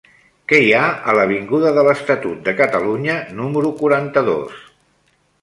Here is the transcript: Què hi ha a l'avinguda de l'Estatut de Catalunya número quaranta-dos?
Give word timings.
Què 0.51 0.59
hi 0.61 0.69
ha 0.77 0.85
a 1.11 1.13
l'avinguda 1.19 1.73
de 1.75 1.83
l'Estatut 1.89 2.41
de 2.49 2.57
Catalunya 2.63 3.19
número 3.43 3.75
quaranta-dos? 3.83 4.67